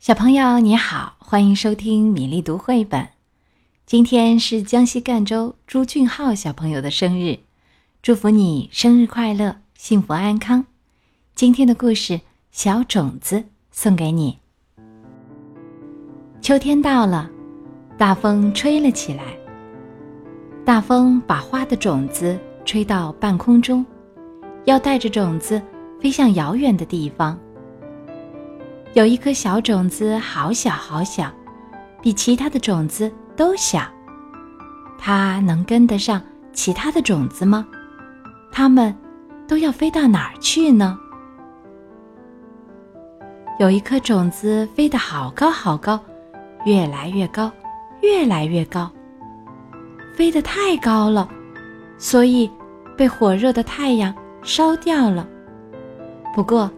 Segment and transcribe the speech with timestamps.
[0.00, 3.08] 小朋友你好，欢迎收听米粒读绘本。
[3.84, 7.40] 今天是江西赣州朱俊浩小朋友的生日，
[8.00, 10.64] 祝福你生日快乐，幸福安康。
[11.34, 12.14] 今天的故事
[12.50, 13.36] 《小种子》
[13.72, 14.38] 送给你。
[16.40, 17.30] 秋天到了，
[17.98, 19.24] 大风吹了起来。
[20.64, 23.84] 大风把花的种子吹到半空中，
[24.64, 25.60] 要带着种子
[26.00, 27.38] 飞向遥远的地方。
[28.94, 31.30] 有一颗小种子，好小好小，
[32.02, 33.82] 比其他的种子都小。
[34.98, 36.20] 它能跟得上
[36.52, 37.66] 其他的种子吗？
[38.50, 38.94] 它们
[39.46, 40.98] 都要飞到哪儿去呢？
[43.60, 45.98] 有一颗种子飞得好高好高，
[46.64, 47.50] 越来越高，
[48.02, 48.90] 越来越高。
[50.16, 51.28] 飞得太高了，
[51.96, 52.50] 所以
[52.96, 54.12] 被火热的太阳
[54.42, 55.26] 烧掉了。
[56.34, 56.68] 不过，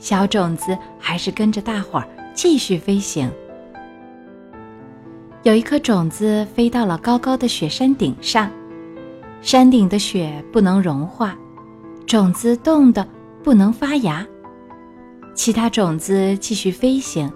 [0.00, 3.30] 小种子还是跟着大伙儿继续飞行。
[5.42, 8.50] 有一颗种子飞到了高高的雪山顶上，
[9.42, 11.36] 山顶的雪不能融化，
[12.06, 13.06] 种子冻得
[13.44, 14.26] 不能发芽。
[15.34, 17.30] 其他种子继续飞行，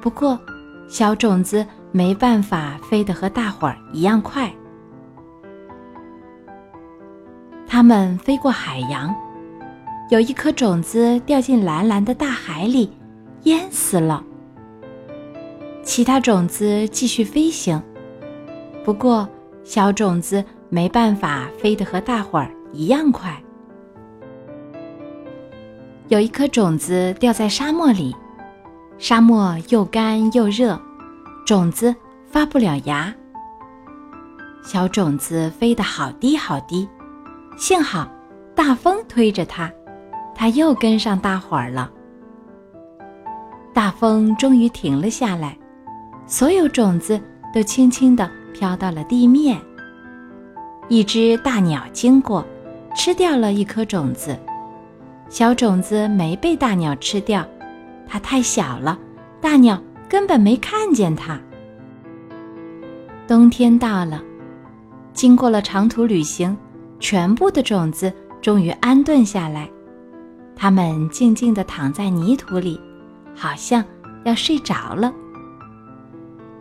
[0.00, 0.38] 不过
[0.88, 4.52] 小种子没办法飞得和大伙儿一样快。
[7.66, 9.14] 它们飞过海洋。
[10.08, 12.88] 有一颗种子掉进蓝蓝的大海里，
[13.42, 14.22] 淹死了。
[15.82, 17.82] 其他种子继续飞行，
[18.84, 19.28] 不过
[19.64, 23.36] 小种子没办法飞得和大伙儿一样快。
[26.06, 28.14] 有一颗种子掉在沙漠里，
[28.98, 30.80] 沙漠又干又热，
[31.44, 31.92] 种子
[32.30, 33.12] 发不了芽。
[34.62, 36.88] 小种子飞得好低好低，
[37.56, 38.08] 幸好
[38.54, 39.68] 大风推着它。
[40.36, 41.90] 它又跟上大伙儿了。
[43.72, 45.56] 大风终于停了下来，
[46.26, 47.20] 所有种子
[47.54, 49.58] 都轻轻地飘到了地面。
[50.88, 52.46] 一只大鸟经过，
[52.94, 54.38] 吃掉了一颗种子。
[55.28, 57.44] 小种子没被大鸟吃掉，
[58.06, 58.98] 它太小了，
[59.40, 61.40] 大鸟根本没看见它。
[63.26, 64.22] 冬天到了，
[65.12, 66.56] 经过了长途旅行，
[67.00, 69.68] 全部的种子终于安顿下来。
[70.56, 72.80] 它们静静地躺在泥土里，
[73.34, 73.84] 好像
[74.24, 75.12] 要睡着了。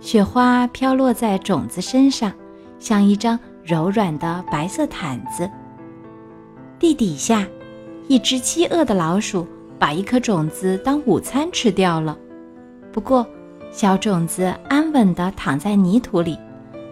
[0.01, 2.31] 雪花飘落在种子身上，
[2.77, 5.49] 像一张柔软的白色毯子。
[6.77, 7.47] 地底下，
[8.09, 9.47] 一只饥饿的老鼠
[9.79, 12.15] 把一颗种子当午餐吃掉了。
[12.91, 13.25] 不过，
[13.71, 16.37] 小种子安稳地躺在泥土里，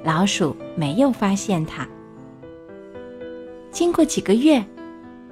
[0.03, 1.85] 老鼠没有发现它。
[3.71, 4.63] 经过几个月，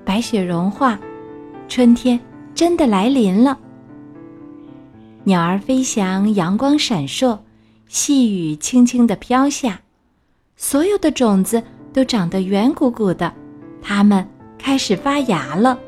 [0.03, 0.99] 白雪融化。
[1.71, 2.19] 春天
[2.53, 3.57] 真的来临了。
[5.23, 7.39] 鸟儿飞翔，阳光闪烁，
[7.87, 9.79] 细雨轻轻地飘下，
[10.57, 13.33] 所有的种子都长得圆鼓鼓的，
[13.81, 14.27] 它们
[14.59, 15.79] 开始发芽了。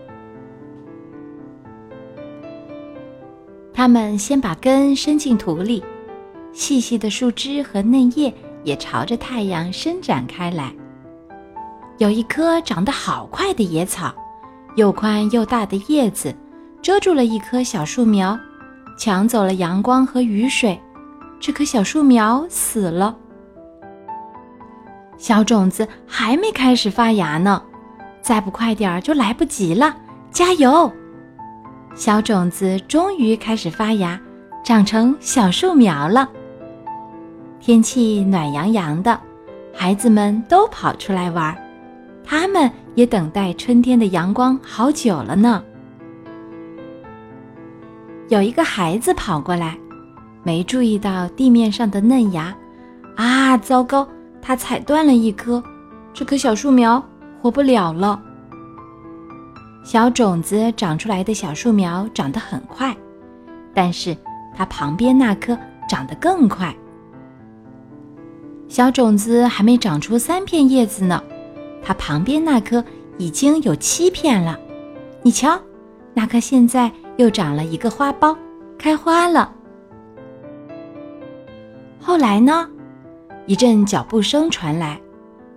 [3.73, 5.83] 它们先把根伸进土里，
[6.53, 8.33] 细细的树枝和嫩叶
[8.63, 10.73] 也朝着太阳伸展开来。
[11.97, 14.15] 有一棵长得好快的野草。
[14.75, 16.35] 又宽又大的叶子
[16.81, 18.37] 遮住了一棵小树苗，
[18.97, 20.79] 抢走了阳光和雨水，
[21.39, 23.15] 这棵小树苗死了。
[25.17, 27.61] 小种子还没开始发芽呢，
[28.21, 29.95] 再不快点儿就来不及了！
[30.31, 30.91] 加油！
[31.95, 34.19] 小种子终于开始发芽，
[34.63, 36.27] 长成小树苗了。
[37.59, 39.17] 天气暖洋洋的，
[39.73, 41.55] 孩子们都跑出来玩，
[42.25, 42.69] 他们。
[42.95, 45.63] 也等待春天的阳光好久了呢。
[48.29, 49.77] 有一个孩子跑过来，
[50.43, 52.55] 没注意到地面上的嫩芽，
[53.15, 54.07] 啊，糟糕！
[54.41, 55.63] 他踩断了一棵，
[56.13, 57.03] 这棵小树苗
[57.41, 58.21] 活不了了。
[59.83, 62.95] 小种子长出来的小树苗长得很快，
[63.73, 64.15] 但是
[64.55, 66.75] 它旁边那棵长得更快。
[68.67, 71.21] 小种子还没长出三片叶子呢。
[71.83, 72.83] 它旁边那棵
[73.17, 74.57] 已经有七片了，
[75.21, 75.59] 你瞧，
[76.13, 78.35] 那棵现在又长了一个花苞，
[78.77, 79.53] 开花了。
[81.99, 82.67] 后来呢，
[83.45, 84.99] 一阵脚步声传来，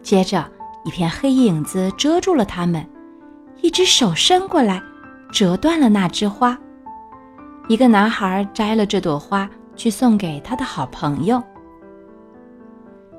[0.03, 0.45] 接着
[0.85, 2.85] 一片黑影子遮住了他们，
[3.63, 4.83] 一只手伸过来，
[5.33, 6.59] 折断了那枝花。
[7.69, 11.43] 一个男孩摘了这朵花去送给他的好朋友。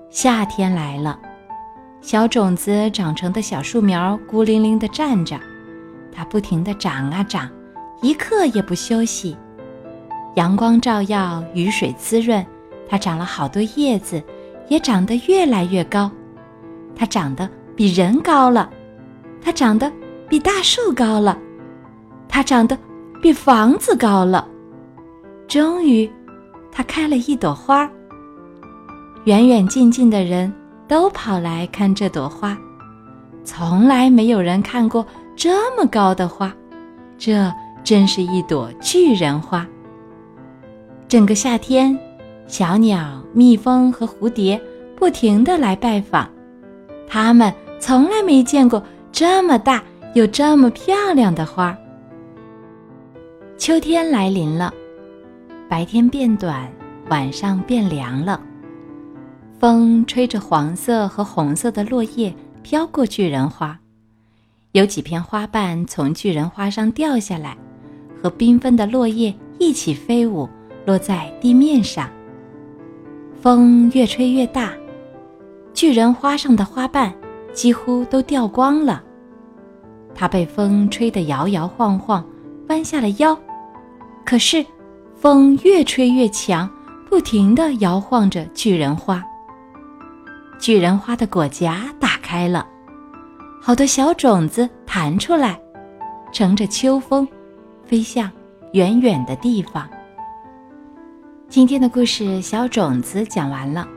[0.09, 1.19] 夏天来了。
[2.01, 5.37] 小种子长成的小树苗孤零零地站着，
[6.11, 7.49] 它不停地长啊长，
[8.01, 9.35] 一刻也不休息。
[10.35, 12.45] 阳光照耀，雨水滋润，
[12.87, 14.23] 它长了好多叶子，
[14.69, 16.09] 也长得越来越高。
[16.95, 18.69] 它长得比人高了，
[19.41, 19.91] 它长得
[20.29, 21.37] 比大树高了，
[22.29, 22.77] 它长得
[23.21, 24.47] 比房子高了。
[25.47, 26.09] 终于，
[26.71, 27.89] 它开了一朵花。
[29.25, 30.53] 远远近近的人
[30.87, 32.57] 都跑来看这朵花，
[33.43, 35.05] 从来没有人看过
[35.35, 36.53] 这么高的花，
[37.17, 37.51] 这
[37.83, 39.67] 真是一朵巨人花。
[41.07, 41.97] 整个夏天，
[42.47, 44.61] 小鸟、蜜蜂和蝴蝶
[44.95, 46.29] 不停地来拜访，
[47.07, 48.81] 它们从来没见过
[49.11, 51.77] 这么大又这么漂亮的花。
[53.57, 54.73] 秋天来临了，
[55.67, 56.71] 白天变短，
[57.09, 58.39] 晚上变凉了。
[59.59, 62.31] 风吹着黄色和红色的落叶
[62.61, 63.77] 飘过巨人花，
[64.73, 67.57] 有几片花瓣从巨人花上掉下来，
[68.21, 70.47] 和缤纷的落叶一起飞舞，
[70.85, 72.07] 落在地面上。
[73.41, 74.73] 风越吹越大，
[75.73, 77.11] 巨人花上的花瓣
[77.51, 79.03] 几乎都掉光了。
[80.13, 82.23] 它被风吹得摇摇晃晃，
[82.69, 83.35] 弯下了腰。
[84.23, 84.63] 可是，
[85.15, 86.69] 风越吹越强，
[87.09, 89.23] 不停地摇晃着巨人花。
[90.59, 92.67] 巨人花的果荚打开了，
[93.61, 95.59] 好多小种子弹出来，
[96.33, 97.27] 乘着秋风，
[97.85, 98.29] 飞向
[98.73, 99.87] 远远的地方。
[101.47, 103.87] 今天的故事《小种子》讲完了，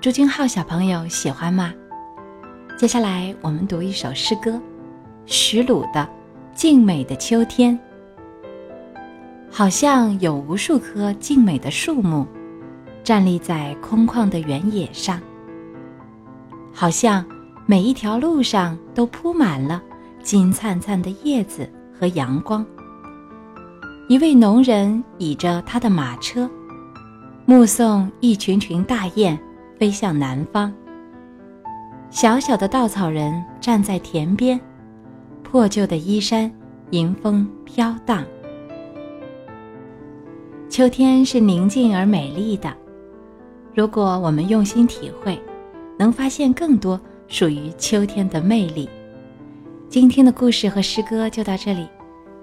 [0.00, 1.72] 朱君浩小朋友喜欢吗？
[2.78, 4.60] 接下来我们读一首诗歌，
[5.24, 6.00] 徐鲁的
[6.54, 7.76] 《静美的秋天》。
[9.50, 12.26] 好像有无数棵静美的树木，
[13.02, 15.18] 站立在空旷的原野上。
[16.74, 17.24] 好像
[17.66, 19.80] 每一条路上都铺满了
[20.22, 22.66] 金灿灿的叶子和阳光。
[24.08, 26.50] 一位农人倚着他的马车，
[27.46, 29.38] 目送一群群大雁
[29.78, 30.74] 飞向南方。
[32.10, 34.60] 小小的稻草人站在田边，
[35.42, 36.50] 破旧的衣衫
[36.90, 38.24] 迎风飘荡。
[40.68, 42.74] 秋天是宁静而美丽的，
[43.74, 45.40] 如果我们用心体会。
[45.98, 48.88] 能发现更多属于秋天的魅力。
[49.88, 51.88] 今天的故事和诗歌就到这里，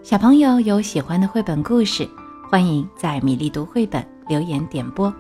[0.04, 2.08] 小朋友有喜欢的绘本故事，
[2.50, 5.14] 欢迎在米粒读绘本留言点播。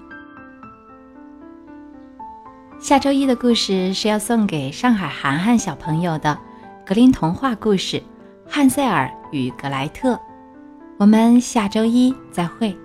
[2.79, 6.37] 下周一的故事是要送给上海涵涵小朋友的
[6.85, 7.97] 格林童话故事
[8.47, 10.13] 《汉塞尔与格莱特》，
[10.97, 12.75] 我们下周一再会。